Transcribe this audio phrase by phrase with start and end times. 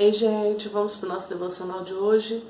[0.00, 2.40] Ei, gente, vamos para o nosso devocional de hoje.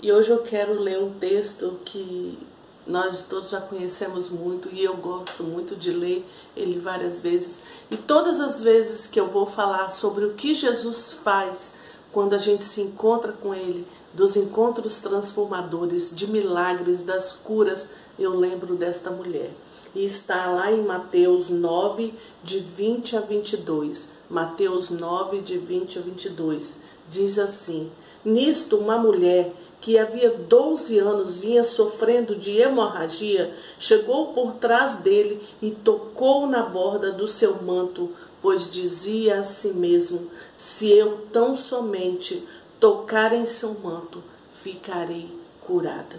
[0.00, 2.38] E hoje eu quero ler um texto que
[2.86, 6.24] nós todos já conhecemos muito e eu gosto muito de ler
[6.56, 7.62] ele várias vezes.
[7.90, 11.74] E todas as vezes que eu vou falar sobre o que Jesus faz
[12.12, 18.38] quando a gente se encontra com Ele, dos encontros transformadores, de milagres, das curas, eu
[18.38, 19.50] lembro desta mulher.
[19.96, 22.14] E está lá em Mateus 9,
[22.44, 24.10] de 20 a 22.
[24.30, 27.90] Mateus 9, de 20 a 22 diz assim:
[28.24, 35.42] Nisto, uma mulher que havia 12 anos vinha sofrendo de hemorragia, chegou por trás dele
[35.60, 41.54] e tocou na borda do seu manto, pois dizia a si mesmo: Se eu tão
[41.54, 42.48] somente
[42.80, 45.28] tocar em seu manto, ficarei
[45.60, 46.16] curada.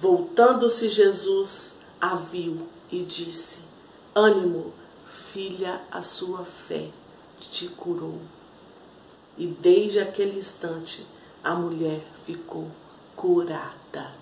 [0.00, 3.58] Voltando-se Jesus, a viu e disse:
[4.14, 4.72] Ânimo,
[5.06, 6.88] filha, a sua fé
[7.40, 8.20] te curou.
[9.38, 11.06] E desde aquele instante
[11.42, 12.66] a mulher ficou
[13.16, 14.12] curada.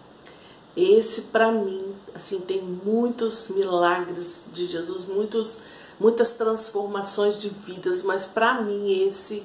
[0.76, 5.58] Esse para mim, assim, tem muitos milagres de Jesus, muitos
[5.98, 9.42] muitas transformações de vidas, mas para mim esse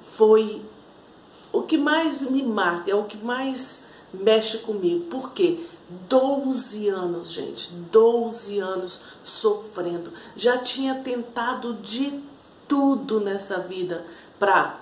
[0.00, 0.62] foi
[1.52, 5.06] o que mais me marca, é o que mais mexe comigo.
[5.06, 5.64] Por quê?
[6.08, 10.12] 12 anos, gente, 12 anos sofrendo.
[10.36, 12.22] Já tinha tentado de
[12.66, 14.04] tudo nessa vida
[14.38, 14.78] para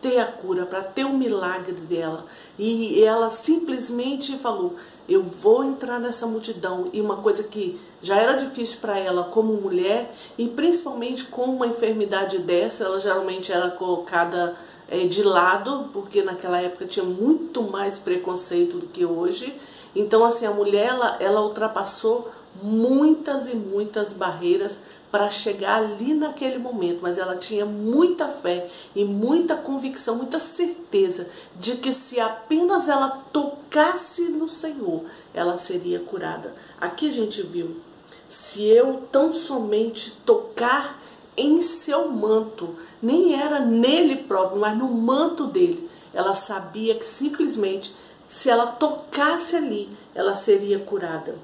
[0.00, 2.24] ter a cura, para ter o milagre dela.
[2.58, 4.74] E ela simplesmente falou:
[5.08, 6.88] Eu vou entrar nessa multidão.
[6.92, 11.66] E uma coisa que já era difícil para ela como mulher, e principalmente com uma
[11.66, 14.56] enfermidade dessa, ela geralmente era colocada
[14.88, 19.54] é, de lado, porque naquela época tinha muito mais preconceito do que hoje.
[19.94, 22.30] Então, assim, a mulher ela, ela ultrapassou
[22.62, 24.78] muitas e muitas barreiras
[25.10, 31.28] para chegar ali naquele momento, mas ela tinha muita fé e muita convicção, muita certeza
[31.56, 35.04] de que se apenas ela tocasse no Senhor,
[35.34, 36.54] ela seria curada.
[36.80, 37.76] Aqui a gente viu,
[38.28, 41.00] se eu tão somente tocar
[41.36, 47.94] em seu manto, nem era nele próprio, mas no manto dele, ela sabia que simplesmente
[48.26, 51.36] se ela tocasse ali, ela seria curada.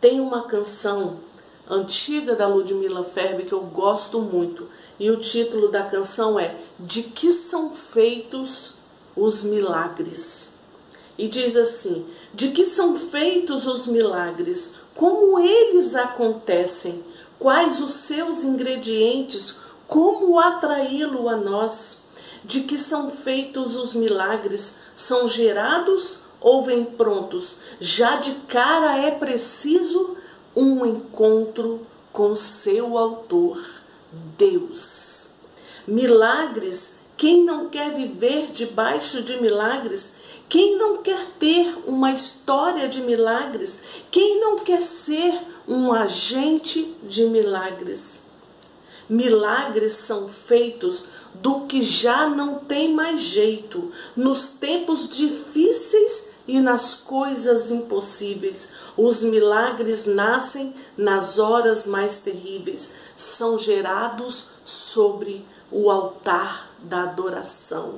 [0.00, 1.16] Tem uma canção
[1.68, 4.68] antiga da Ludmilla Ferbe que eu gosto muito.
[4.98, 8.74] E o título da canção é De que são feitos
[9.16, 10.54] os milagres?
[11.18, 14.72] E diz assim: De que são feitos os milagres?
[14.94, 17.04] Como eles acontecem?
[17.38, 19.56] Quais os seus ingredientes?
[19.86, 22.02] Como atraí-lo a nós?
[22.44, 24.76] De que são feitos os milagres?
[24.94, 27.56] São gerados ou vêm prontos?
[27.80, 30.16] Já de cara é preciso
[30.56, 33.62] um encontro com seu autor,
[34.38, 35.28] Deus.
[35.86, 40.14] Milagres, quem não quer viver debaixo de milagres?
[40.48, 43.78] Quem não quer ter uma história de milagres?
[44.10, 48.20] Quem não quer ser um agente de milagres?
[49.08, 51.04] Milagres são feitos
[51.40, 58.70] do que já não tem mais jeito, nos tempos difíceis e nas coisas impossíveis.
[58.96, 67.94] Os milagres nascem nas horas mais terríveis, são gerados sobre o altar da adoração.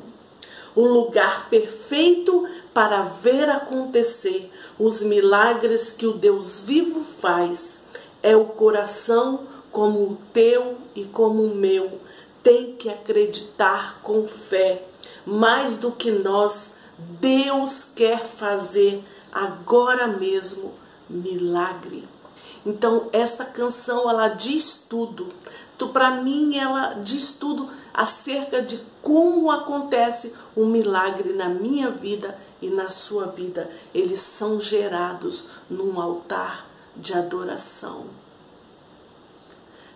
[0.74, 7.82] O lugar perfeito para ver acontecer os milagres que o Deus vivo faz
[8.22, 9.40] é o coração
[9.72, 12.00] como o teu e como o meu.
[12.42, 14.84] Tem que acreditar com fé,
[15.26, 20.74] mais do que nós Deus quer fazer agora mesmo
[21.08, 22.08] milagre.
[22.66, 25.28] Então, essa canção ela diz tudo.
[25.92, 32.68] Para mim, ela diz tudo acerca de como acontece um milagre na minha vida e
[32.68, 33.70] na sua vida.
[33.94, 36.66] Eles são gerados num altar
[36.96, 38.06] de adoração.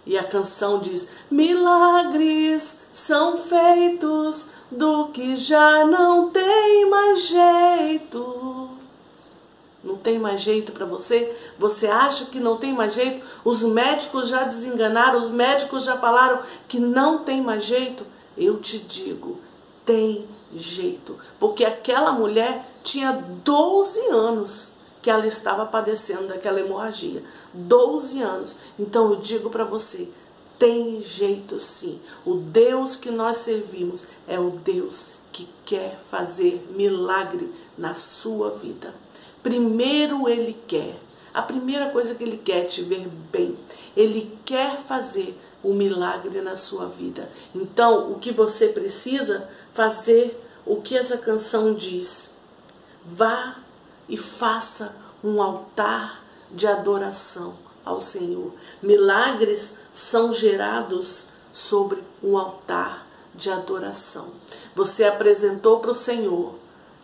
[0.04, 8.70] E a canção diz: Milagres são feitos do que já não tem mais jeito.
[9.82, 11.36] Não tem mais jeito para você?
[11.58, 13.24] Você acha que não tem mais jeito?
[13.44, 16.38] Os médicos já desenganaram, os médicos já falaram
[16.68, 18.06] que não tem mais jeito?
[18.36, 19.38] Eu te digo,
[19.84, 21.18] tem jeito.
[21.38, 23.12] Porque aquela mulher tinha
[23.44, 24.71] 12 anos
[25.02, 27.22] que ela estava padecendo daquela hemorragia.
[27.52, 28.56] 12 anos.
[28.78, 30.08] Então eu digo para você,
[30.58, 32.00] tem jeito sim.
[32.24, 38.94] O Deus que nós servimos é o Deus que quer fazer milagre na sua vida.
[39.42, 40.96] Primeiro ele quer.
[41.34, 43.58] A primeira coisa que ele quer é te ver bem.
[43.96, 47.28] Ele quer fazer um milagre na sua vida.
[47.54, 52.34] Então, o que você precisa fazer, o que essa canção diz?
[53.04, 53.56] Vá
[54.08, 57.54] e faça um altar de adoração
[57.84, 58.52] ao Senhor.
[58.82, 64.28] Milagres são gerados sobre um altar de adoração.
[64.74, 66.54] Você apresentou para o Senhor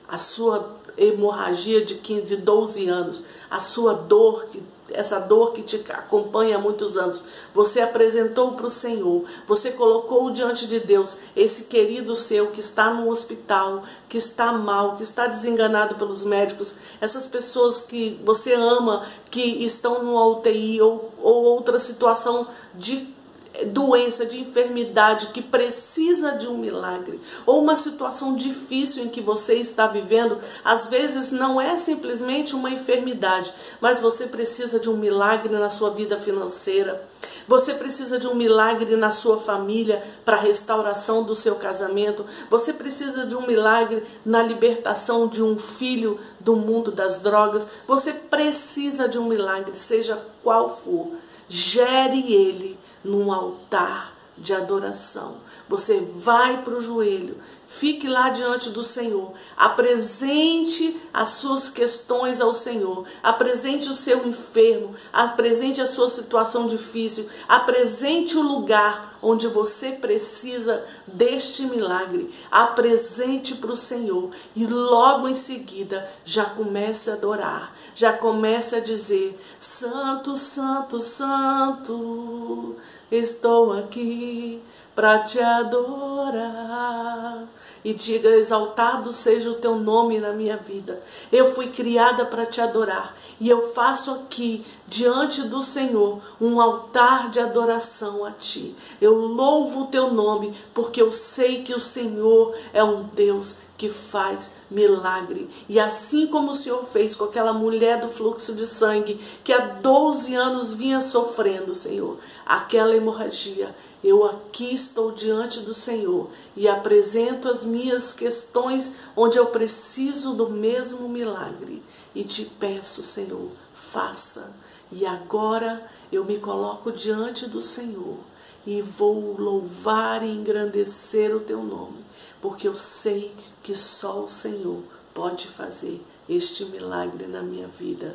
[0.08, 4.62] a sua hemorragia de 15, de 12 anos, a sua dor que
[4.92, 7.22] essa dor que te acompanha há muitos anos,
[7.54, 12.92] você apresentou para o Senhor, você colocou diante de Deus esse querido seu que está
[12.92, 19.06] no hospital, que está mal, que está desenganado pelos médicos, essas pessoas que você ama,
[19.30, 23.17] que estão no UTI ou, ou outra situação de
[23.66, 29.54] doença, de enfermidade que precisa de um milagre, ou uma situação difícil em que você
[29.54, 35.52] está vivendo, às vezes não é simplesmente uma enfermidade, mas você precisa de um milagre
[35.52, 37.08] na sua vida financeira.
[37.48, 42.24] Você precisa de um milagre na sua família para a restauração do seu casamento.
[42.50, 47.66] Você precisa de um milagre na libertação de um filho do mundo das drogas.
[47.86, 51.08] Você precisa de um milagre, seja qual for.
[51.48, 55.38] Gere ele num altar de adoração.
[55.68, 57.36] Você vai para o joelho,
[57.68, 64.94] fique lá diante do Senhor, apresente as suas questões ao Senhor, apresente o seu enfermo,
[65.12, 73.72] apresente a sua situação difícil, apresente o lugar onde você precisa deste milagre, apresente para
[73.72, 74.30] o Senhor.
[74.56, 82.76] E logo em seguida já comece a adorar, já comece a dizer: Santo, Santo, Santo
[83.10, 84.62] estou aqui
[84.98, 87.46] para te adorar.
[87.84, 91.00] E diga: exaltado seja o teu nome na minha vida.
[91.30, 93.14] Eu fui criada para te adorar.
[93.38, 98.74] E eu faço aqui, diante do Senhor, um altar de adoração a ti.
[99.00, 103.88] Eu louvo o teu nome, porque eu sei que o Senhor é um Deus que
[103.88, 105.48] faz milagre.
[105.68, 109.14] E assim como o Senhor fez com aquela mulher do fluxo de sangue,
[109.44, 116.28] que há 12 anos vinha sofrendo, Senhor, aquela hemorragia, eu aqui estou diante do Senhor
[116.56, 121.82] e apresento as minhas questões onde eu preciso do mesmo milagre.
[122.14, 124.52] E te peço, Senhor, faça.
[124.90, 128.18] E agora eu me coloco diante do Senhor
[128.66, 132.04] e vou louvar e engrandecer o teu nome,
[132.40, 134.82] porque eu sei que só o Senhor
[135.14, 138.14] pode fazer este milagre na minha vida.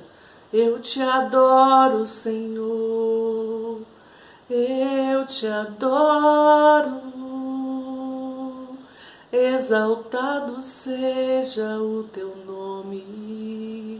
[0.51, 3.52] Eu te adoro, Senhor.
[4.55, 7.01] Eu te adoro.
[9.31, 13.99] Exaltado seja o teu nome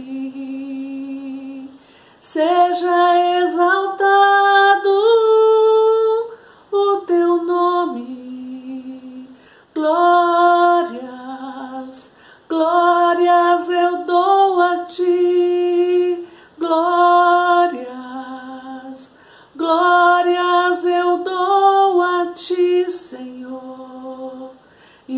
[2.20, 4.27] Seja exaltado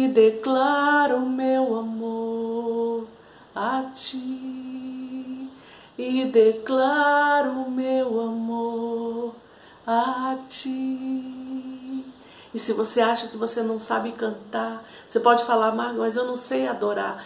[0.10, 3.08] declaro meu amor
[3.56, 5.50] a ti.
[5.98, 9.36] E declaro meu amor
[9.86, 12.06] a ti.
[12.54, 16.38] E se você acha que você não sabe cantar, você pode falar, mas eu não
[16.38, 17.24] sei adorar.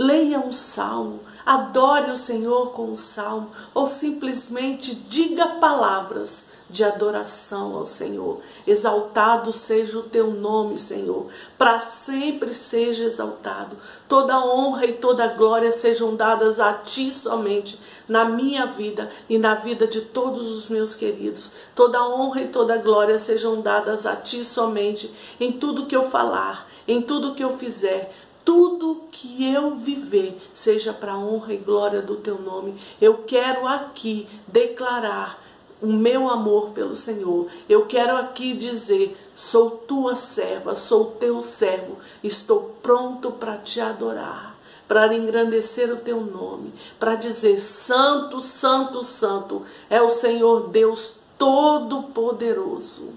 [0.00, 7.76] Leia um salmo, adore o Senhor com um salmo, ou simplesmente diga palavras de adoração
[7.76, 8.38] ao Senhor.
[8.66, 11.26] Exaltado seja o teu nome, Senhor,
[11.58, 13.76] para sempre seja exaltado.
[14.08, 17.78] Toda honra e toda glória sejam dadas a ti somente,
[18.08, 21.50] na minha vida e na vida de todos os meus queridos.
[21.74, 26.66] Toda honra e toda glória sejam dadas a ti somente, em tudo que eu falar,
[26.88, 28.10] em tudo que eu fizer
[28.44, 32.74] tudo que eu viver seja para honra e glória do teu nome.
[33.00, 35.40] Eu quero aqui declarar
[35.80, 37.46] o meu amor pelo Senhor.
[37.68, 44.50] Eu quero aqui dizer: sou tua serva, sou teu servo, estou pronto para te adorar.
[44.86, 53.10] Para engrandecer o teu nome, para dizer: Santo, Santo, Santo é o Senhor Deus Todo-Poderoso.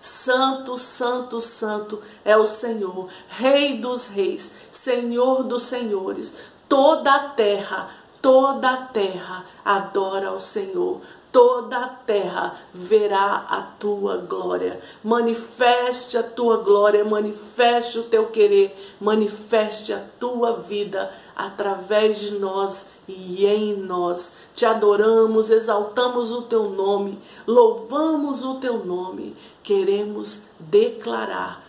[0.00, 6.34] Santo, Santo, Santo é o Senhor, Rei dos Reis, Senhor dos Senhores.
[6.68, 7.88] Toda a terra,
[8.26, 14.80] toda a terra adora ao Senhor, toda a terra verá a tua glória.
[15.04, 22.88] Manifeste a tua glória, manifeste o teu querer, manifeste a tua vida através de nós
[23.06, 24.32] e em nós.
[24.56, 29.36] Te adoramos, exaltamos o teu nome, louvamos o teu nome.
[29.62, 31.62] Queremos declarar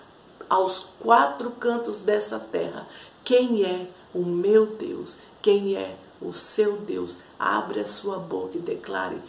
[0.50, 2.88] aos quatro cantos dessa terra
[3.24, 7.18] quem é o meu Deus, quem é o seu Deus.
[7.40, 9.22] Abre a sua boca e declare: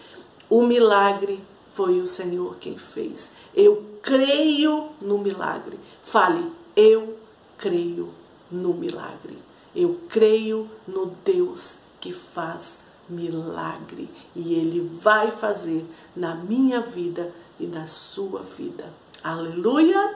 [0.49, 3.31] o milagre foi o Senhor quem fez.
[3.55, 5.79] Eu creio no milagre.
[6.03, 7.19] Fale: eu
[7.57, 8.13] creio
[8.51, 9.39] no milagre.
[9.75, 17.67] Eu creio no Deus que faz milagre e ele vai fazer na minha vida e
[17.67, 18.93] na sua vida.
[19.23, 20.15] Aleluia!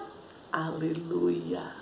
[0.52, 1.82] Aleluia!